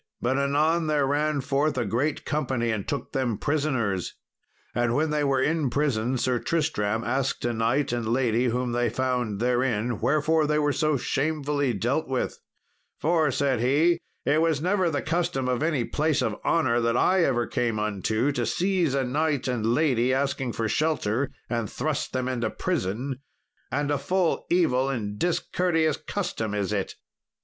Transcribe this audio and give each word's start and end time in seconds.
But 0.19 0.39
anon 0.39 0.87
there 0.87 1.05
ran 1.05 1.41
forth 1.41 1.77
a 1.77 1.85
great 1.85 2.25
company 2.25 2.71
and 2.71 2.87
took 2.87 3.11
them 3.11 3.37
prisoners. 3.37 4.15
And 4.73 4.95
when 4.95 5.11
they 5.11 5.23
were 5.23 5.43
in 5.43 5.69
prison, 5.69 6.17
Sir 6.17 6.39
Tristram 6.39 7.03
asked 7.03 7.45
a 7.45 7.53
knight 7.53 7.91
and 7.93 8.07
lady 8.11 8.45
whom 8.45 8.71
they 8.71 8.89
found 8.89 9.39
therein 9.39 9.99
wherefore 9.99 10.47
they 10.47 10.57
were 10.57 10.73
so 10.73 10.97
shamefully 10.97 11.73
dealt 11.73 12.07
with; 12.07 12.39
"for," 12.99 13.29
said 13.29 13.59
he, 13.59 13.99
"it 14.25 14.41
was 14.41 14.59
never 14.59 14.89
the 14.89 15.03
custom 15.03 15.47
of 15.47 15.61
any 15.61 15.85
place 15.85 16.23
of 16.23 16.35
honour 16.43 16.81
that 16.81 16.97
I 16.97 17.23
ever 17.23 17.45
came 17.45 17.77
unto 17.77 18.31
to 18.31 18.43
seize 18.43 18.95
a 18.95 19.03
knight 19.03 19.47
and 19.47 19.63
lady 19.67 20.11
asking 20.15 20.53
shelter 20.53 21.29
and 21.47 21.69
thrust 21.69 22.11
them 22.11 22.27
into 22.27 22.49
prison, 22.49 23.19
and 23.71 23.91
a 23.91 23.99
full 23.99 24.47
evil 24.49 24.89
and 24.89 25.19
discourteous 25.19 25.97
custom 25.97 26.55
is 26.55 26.73
it." 26.73 26.95